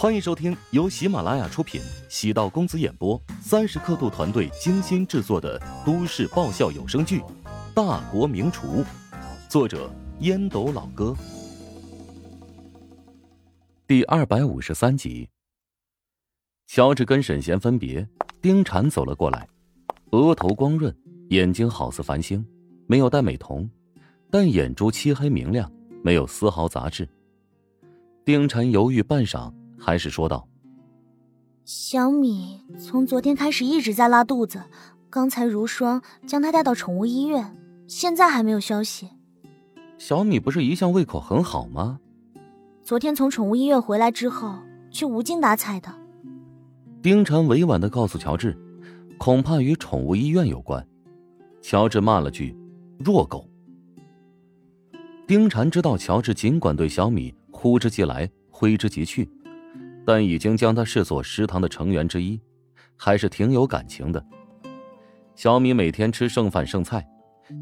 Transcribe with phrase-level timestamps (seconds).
[0.00, 7.18] 欢迎收听由喜马拉雅出品、喜道公子演播、三十刻度团队精心制作的都市爆笑有声剧
[7.74, 8.68] 《大国名厨》，
[9.48, 11.16] 作者烟斗老哥，
[13.88, 15.28] 第二百五十三集。
[16.68, 18.08] 乔治跟沈贤分别，
[18.40, 19.48] 丁婵走了过来，
[20.12, 20.96] 额头光润，
[21.30, 22.46] 眼睛好似繁星，
[22.86, 23.68] 没有戴美瞳，
[24.30, 25.68] 但眼珠漆黑明亮，
[26.04, 27.08] 没有丝毫杂质。
[28.24, 29.52] 丁婵犹豫半晌。
[29.78, 30.48] 还是说道
[31.64, 34.62] ：“小米从昨天开始一直在拉肚子，
[35.08, 37.56] 刚才如霜将他带到宠物医院，
[37.86, 39.08] 现在还没有消息。
[39.96, 42.00] 小米不是一向胃口很好吗？
[42.82, 44.58] 昨天从宠物医院回来之后，
[44.90, 45.94] 却无精打采的。”
[47.00, 48.58] 丁婵委婉的告诉乔治
[49.18, 50.84] ：“恐怕与宠物医院有关。”
[51.62, 52.56] 乔治骂了句
[52.98, 53.48] ：“弱狗。”
[55.26, 59.28] 丁婵知道乔治尽管对小米呼之即来，挥之即去。
[60.08, 62.40] 但已经将他视作食堂的成员之一，
[62.96, 64.24] 还是挺有感情的。
[65.34, 67.06] 小米每天吃剩饭剩菜，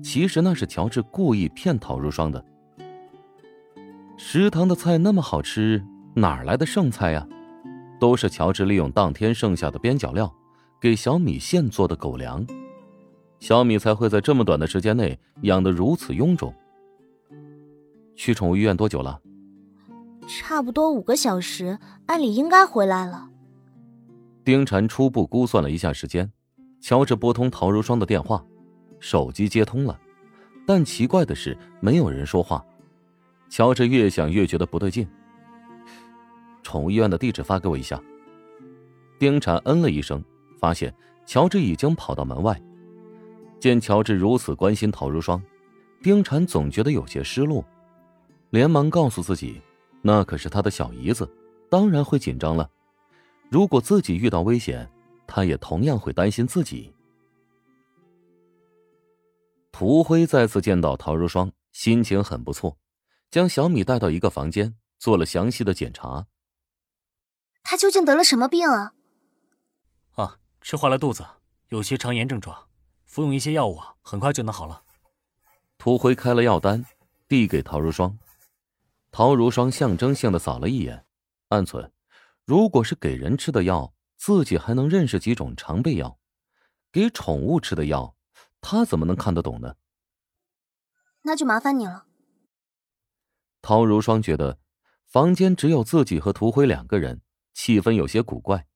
[0.00, 2.44] 其实那是乔治故意骗陶如霜的。
[4.16, 7.26] 食堂的菜那么好吃，哪来的剩菜呀？
[7.98, 10.32] 都是乔治利用当天剩下的边角料，
[10.80, 12.46] 给小米现做的狗粮，
[13.40, 16.54] 小米才会在这么短的时间内养得如此臃肿。
[18.14, 19.20] 去宠物医院多久了？
[20.26, 23.30] 差不多五个小时，按理应该回来了。
[24.44, 26.30] 丁婵初步估算了一下时间，
[26.80, 28.44] 乔治拨通陶如霜的电话，
[29.00, 29.98] 手机接通了，
[30.66, 32.64] 但奇怪的是没有人说话。
[33.48, 35.06] 乔治越想越觉得不对劲。
[36.62, 38.00] 宠物医院的地址发给我一下。
[39.18, 40.22] 丁婵嗯了一声，
[40.58, 40.92] 发现
[41.24, 42.60] 乔治已经跑到门外。
[43.58, 45.42] 见乔治如此关心陶如霜，
[46.02, 47.64] 丁婵总觉得有些失落，
[48.50, 49.60] 连忙告诉自己。
[50.06, 51.28] 那可是他的小姨子，
[51.68, 52.70] 当然会紧张了。
[53.50, 54.88] 如果自己遇到危险，
[55.26, 56.94] 他也同样会担心自己。
[59.72, 62.78] 涂辉再次见到陶如霜，心情很不错，
[63.32, 66.28] 将小米带到一个房间，做了详细的检查。
[67.64, 68.92] 他究竟得了什么病啊？
[70.12, 71.26] 啊，吃坏了肚子，
[71.70, 72.56] 有些肠炎症状，
[73.06, 74.84] 服用一些药物，很快就能好了。
[75.76, 76.84] 涂辉开了药单，
[77.26, 78.16] 递给陶如霜。
[79.16, 81.06] 陶如霜象征性的扫了一眼，
[81.48, 81.90] 暗存：
[82.44, 86.18] 如果是给人吃的药，自己还能认识几种常备药；
[86.92, 88.14] 给宠物吃的药，
[88.60, 89.76] 他怎么能看得懂呢？
[91.22, 92.04] 那就麻烦你了。
[93.62, 94.58] 陶如霜觉得
[95.06, 97.22] 房间只有自己和涂辉两个人，
[97.54, 98.66] 气氛有些古怪。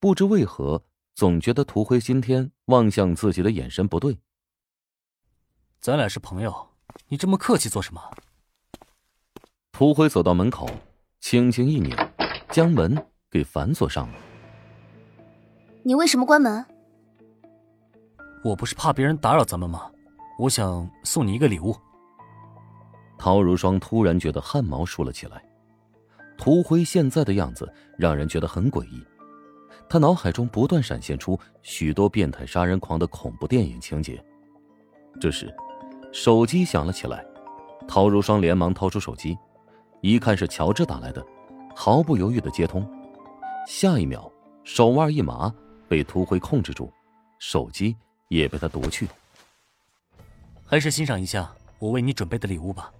[0.00, 0.84] 不知为何，
[1.14, 4.18] 总觉得涂辉今天望向自己的眼神不对。
[5.78, 6.70] 咱俩是朋友，
[7.06, 8.02] 你这么客气做什么？
[9.74, 10.70] 涂辉走到门口，
[11.18, 11.92] 轻轻一拧，
[12.48, 12.96] 将门
[13.28, 14.14] 给反锁上了。
[15.82, 16.64] 你为什么关门？
[18.44, 19.90] 我不是怕别人打扰咱们吗？
[20.38, 21.74] 我想送你一个礼物。
[23.18, 25.44] 陶如霜突然觉得汗毛竖了起来。
[26.38, 27.68] 涂辉现在的样子
[27.98, 29.04] 让人觉得很诡异，
[29.88, 34.24] 他脑海中不断闪现出许多变态杀人狂的恐怖电影情节。
[35.20, 35.52] 这时，
[36.12, 37.26] 手机响了起来，
[37.88, 39.36] 陶如霜连忙掏出手机。
[40.04, 41.26] 一看是乔治打来的，
[41.74, 42.86] 毫不犹豫的接通，
[43.66, 44.30] 下一秒
[44.62, 45.50] 手腕一麻，
[45.88, 46.92] 被涂辉控制住，
[47.38, 47.96] 手机
[48.28, 49.08] 也被他夺去。
[50.66, 52.92] 还是欣赏一下我为你准备的礼物吧。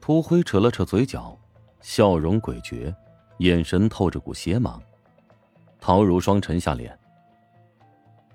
[0.00, 1.36] 涂辉扯了扯嘴角，
[1.80, 2.94] 笑容诡谲，
[3.38, 4.80] 眼神透着股邪芒。
[5.80, 6.96] 陶如霜沉下脸，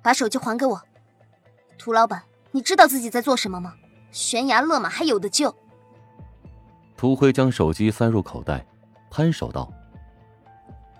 [0.01, 0.81] 把手机还给我，
[1.77, 3.75] 涂老板，你知道自己在做什么吗？
[4.11, 5.55] 悬崖勒马还有的救。
[7.01, 8.63] 涂辉将手机塞入口袋，
[9.09, 9.67] 摊手道：“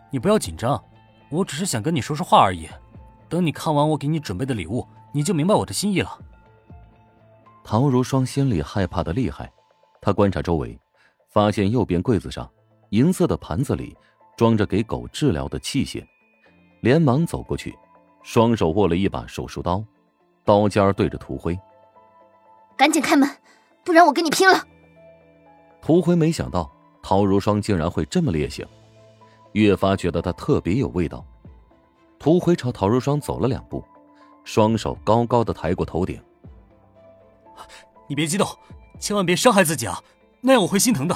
[0.09, 0.83] 你不要紧张，
[1.29, 2.67] 我只是想跟你说说话而已。
[3.29, 6.17] 等你看完我给你准备的礼物，你就明白我的心意了。”
[7.63, 9.53] 唐如霜心里害怕的厉害，
[10.01, 10.75] 她观察周围，
[11.29, 12.49] 发现右边柜子上
[12.89, 13.95] 银色的盘子里
[14.35, 16.03] 装着给狗治疗的器械，
[16.79, 17.77] 连忙走过去，
[18.23, 19.83] 双手握了一把手术刀，
[20.43, 21.55] 刀尖对着涂辉
[22.75, 23.29] ：“赶紧开门，
[23.85, 24.65] 不然我跟你拼了！”
[25.81, 28.65] 涂辉没想到陶如霜竟然会这么烈性，
[29.53, 31.25] 越发觉得她特别有味道。
[32.19, 33.83] 涂辉朝陶如霜走了两步，
[34.43, 36.21] 双手高高的抬过头顶。
[38.07, 38.47] 你别激动，
[38.99, 39.99] 千万别伤害自己啊，
[40.39, 41.15] 那样我会心疼的。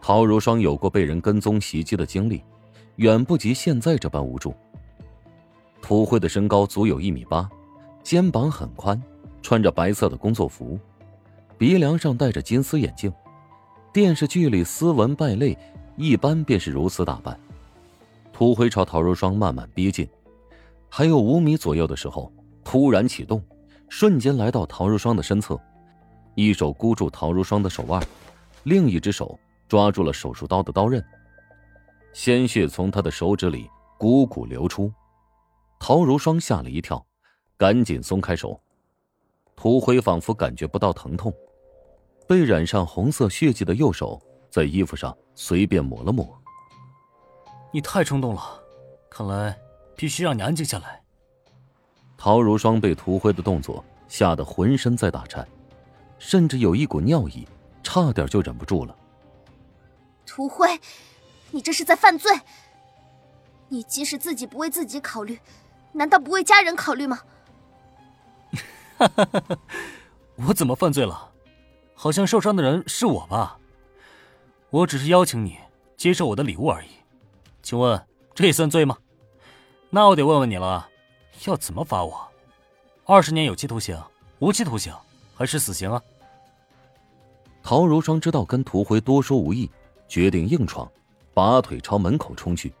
[0.00, 2.42] 陶如霜有过被人跟踪袭击的经历，
[2.96, 4.54] 远不及现在这般无助。
[5.82, 7.48] 涂辉的身高足有一米八，
[8.02, 9.00] 肩膀很宽，
[9.42, 10.78] 穿着白色的工作服，
[11.58, 13.12] 鼻梁上戴着金丝眼镜。
[13.96, 15.56] 电视剧里斯文败类，
[15.96, 17.34] 一般便是如此打扮。
[18.30, 20.06] 涂辉朝陶如霜慢慢逼近，
[20.90, 22.30] 还有五米左右的时候，
[22.62, 23.42] 突然启动，
[23.88, 25.58] 瞬间来到陶如霜的身侧，
[26.34, 28.06] 一手箍住陶如霜的手腕，
[28.64, 31.02] 另一只手抓住了手术刀的刀刃，
[32.12, 33.66] 鲜血从他的手指里
[33.98, 34.92] 汩汩流出。
[35.80, 37.02] 陶如霜吓了一跳，
[37.56, 38.60] 赶紧松开手。
[39.56, 41.32] 涂辉仿佛感觉不到疼痛，
[42.26, 44.20] 被染上红色血迹的右手
[44.50, 46.36] 在衣服上随便抹了抹。
[47.72, 48.60] 你太冲动了，
[49.10, 49.56] 看来
[49.96, 51.02] 必须让你安静下来。
[52.16, 55.46] 陶如霜被涂灰的动作吓得浑身在打颤，
[56.18, 57.46] 甚至有一股尿意，
[57.82, 58.96] 差点就忍不住了。
[60.24, 60.80] 涂灰，
[61.50, 62.32] 你这是在犯罪！
[63.68, 65.38] 你即使自己不为自己考虑。
[65.92, 67.20] 难道不为家人考虑吗？
[68.98, 69.58] 哈哈哈
[70.36, 71.32] 我怎么犯罪了？
[71.96, 73.58] 好像受伤的人是我吧？
[74.70, 75.56] 我只是邀请你
[75.96, 76.88] 接受我的礼物而已，
[77.62, 78.00] 请问
[78.34, 78.96] 这也算罪吗？
[79.90, 80.88] 那我得问问你了，
[81.46, 82.28] 要怎么罚我？
[83.06, 84.00] 二十年有期徒刑、
[84.38, 84.94] 无期徒刑
[85.34, 86.00] 还是死刑啊？
[87.62, 89.70] 陶如霜知道跟涂辉多说无益，
[90.06, 90.88] 决定硬闯，
[91.32, 92.72] 拔腿朝门口冲去。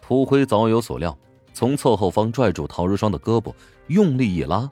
[0.00, 1.14] 涂辉早有所料。
[1.54, 3.52] 从侧后方拽住陶如霜的胳膊，
[3.88, 4.70] 用力一拉，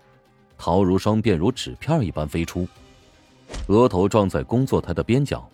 [0.57, 2.69] 陶如霜便如纸片一般飞出，
[3.69, 5.49] 额头撞在工作台的边角，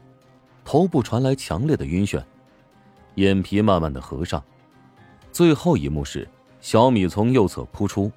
[0.64, 2.23] 头部传来强烈的晕眩，
[3.14, 4.43] 眼皮慢慢的合上。
[5.31, 6.29] 最后一幕是
[6.61, 8.12] 小米从右侧扑出，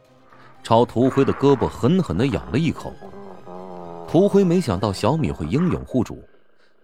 [0.62, 2.94] 朝涂辉的胳膊狠狠的咬了一口。
[4.06, 6.22] 涂辉没想到小米会英勇护主，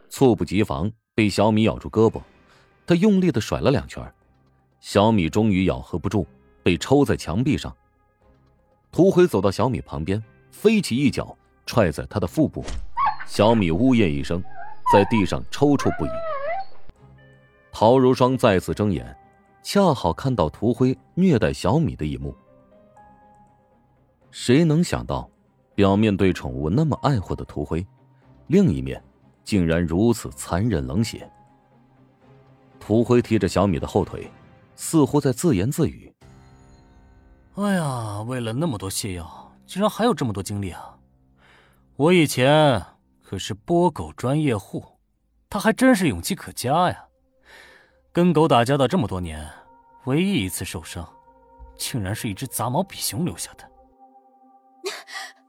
[0.10, 2.22] 猝不及防被小米咬住胳膊，
[2.88, 4.02] 他用力的甩了两圈。
[4.80, 6.26] 小米终于咬合不住，
[6.64, 7.76] 被抽在墙壁上。
[8.90, 12.64] 涂辉走到小米旁边，飞起一脚踹在他的腹部，
[13.32, 14.44] 小米呜咽一声，
[14.92, 16.10] 在地上抽搐不已。
[17.72, 19.18] 陶如霜再次睁眼，
[19.64, 22.36] 恰好看到涂辉虐待小米的一幕。
[24.32, 25.30] 谁能想到，
[25.74, 27.88] 表面对宠物那么爱护的涂辉，
[28.48, 29.02] 另一面
[29.46, 31.26] 竟然如此残忍冷血。
[32.82, 34.30] 涂辉提着小米的后腿。
[34.76, 36.12] 似乎在自言自语
[37.56, 40.98] ：“哎呀，喂了那么多泻药，竟然还有这么多精力啊！
[41.98, 42.84] 我以前
[43.32, 44.84] 可是波狗专业户，
[45.50, 47.06] 他还真是勇气可嘉呀！
[48.12, 49.50] 跟狗打交道这么多年，
[50.04, 51.10] 唯一一次受伤，
[51.78, 53.64] 竟然是一只杂毛比熊留下的。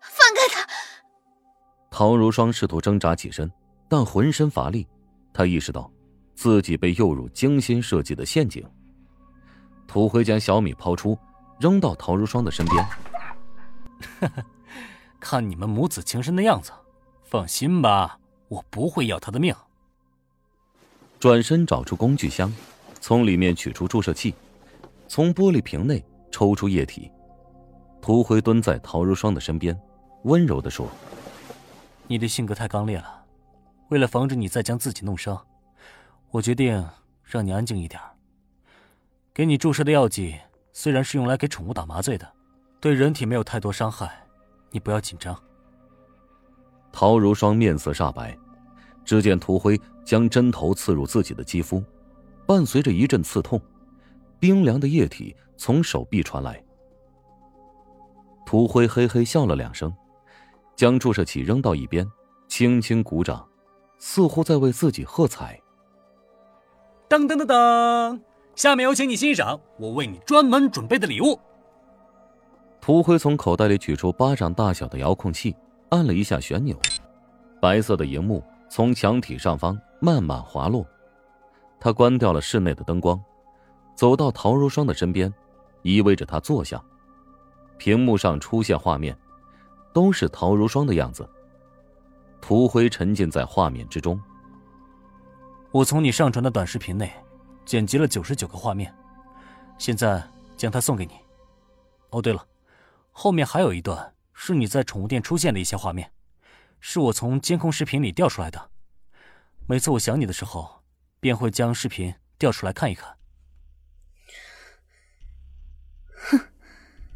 [0.00, 0.64] 放开他！”
[1.90, 3.50] 陶如霜试图挣扎起身，
[3.88, 4.86] 但浑身乏力。
[5.34, 5.90] 他意识到，
[6.36, 8.64] 自己被诱入精心设计的陷阱。
[9.88, 11.18] 土灰将小米抛出，
[11.58, 12.88] 扔到陶如霜的身边。
[15.18, 16.70] 看你们母子情深的样子，
[17.32, 18.18] 放心吧，
[18.48, 19.54] 我不会要他的命。
[21.18, 22.54] 转身找出工具箱，
[23.00, 24.34] 从里面取出注射器，
[25.08, 27.10] 从玻璃瓶内抽出液体。
[28.02, 29.74] 涂辉蹲在陶如霜的身边，
[30.24, 30.86] 温柔的说
[32.06, 33.24] ：“你的性格太刚烈了，
[33.88, 35.42] 为了防止你再将自己弄伤，
[36.32, 36.86] 我决定
[37.24, 37.98] 让你安静一点。”
[39.32, 40.38] 给你注射的药剂
[40.74, 42.30] 虽然是用来给宠物打麻醉的，
[42.78, 44.22] 对人体没有太多伤害，
[44.70, 45.34] 你不要紧张。
[46.92, 48.36] 陶如霜面色煞白，
[49.04, 51.82] 只见涂辉将针头刺入自己的肌肤，
[52.46, 53.60] 伴随着一阵刺痛，
[54.38, 56.62] 冰凉的液体从手臂传来。
[58.44, 59.92] 涂辉嘿嘿笑了两声，
[60.76, 62.06] 将注射器扔到一边，
[62.48, 63.44] 轻轻鼓掌，
[63.98, 65.58] 似乎在为自己喝彩。
[67.08, 68.20] 噔噔噔噔。
[68.54, 71.40] 下面有请你欣赏我为你专门准备的礼物。
[72.82, 75.56] 涂辉从口袋里取出巴掌大小的遥控器，
[75.92, 76.74] 按了一下旋钮，
[77.60, 80.86] 白色的荧幕从墙体上方慢慢滑落。
[81.78, 83.22] 他关掉了室内的灯光，
[83.94, 85.32] 走到陶如霜的身边，
[85.82, 86.82] 依偎着她坐下。
[87.76, 89.14] 屏幕上出现画面，
[89.92, 91.28] 都是陶如霜的样子。
[92.40, 94.18] 涂辉沉浸在画面之中。
[95.72, 97.12] 我从你上传的短视频内。
[97.64, 98.92] 剪辑了九十九个画面，
[99.78, 100.20] 现在
[100.56, 101.12] 将它送给你。
[102.10, 102.44] 哦，对了，
[103.12, 104.12] 后面还有一段
[104.44, 106.10] 是你在宠物店出现的一些画面，
[106.80, 108.70] 是我从监控视频里调出来的。
[109.68, 110.82] 每次我想你的时候，
[111.20, 113.16] 便会将视频调出来看一看。
[116.16, 116.40] 哼，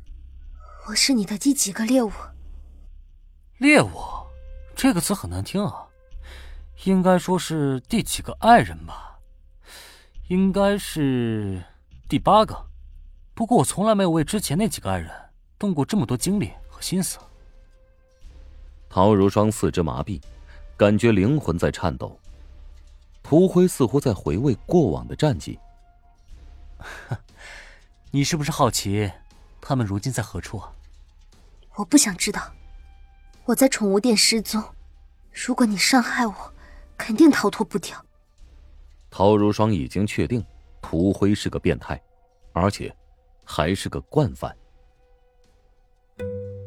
[0.87, 2.12] 我是你的第几个猎物？
[3.59, 3.90] 猎物，
[4.76, 5.88] 这个词很难听啊，
[6.85, 9.18] 应该说是第几个爱人吧。
[10.28, 11.61] 应该是
[12.09, 12.71] 第八个，
[13.35, 15.11] 不过我从来没有为之前那几个爱人
[15.59, 17.18] 动过这么多精力和心思。
[18.90, 20.21] 陶如霜四肢麻痹，
[20.76, 22.21] 感觉灵魂在颤抖。
[23.23, 25.59] 涂辉似乎在回味过往的战绩。
[28.12, 29.11] 你是不是好奇，
[29.59, 30.71] 他们如今在何处啊？
[31.76, 32.52] 我不想知道。
[33.47, 34.62] 我在宠物店失踪，
[35.33, 36.54] 如果你伤害我，
[36.99, 38.04] 肯定逃脱不掉。
[39.11, 40.45] 陶如霜已经确定，
[40.83, 41.99] 涂辉是个变态，
[42.52, 42.95] 而且
[43.45, 44.54] 还是个惯犯。